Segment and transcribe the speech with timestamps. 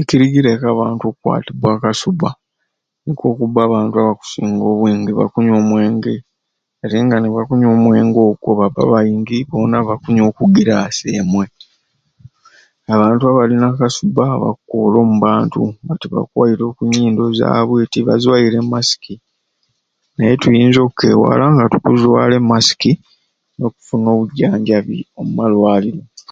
[0.00, 2.30] Ekirigireeku abantu okukwatibwa akasubba,
[3.02, 6.14] nikwo okuba abantu abakusinga obwingi bakunywa omwenge
[6.84, 11.52] atenga nibakunywa omwenge ogwo babba baingi bona nga bakunywa okugirasi emwei,
[12.94, 19.14] abantu abalina akasubba bakukoola omubantu nga tibakwaite okunyindo zabwe, nga tibazwaire masiki,
[20.14, 22.92] naye tuyinza okukewala nga tukuzwala emasiki
[23.58, 26.02] nokufuna obujanjabi omumalwaliro.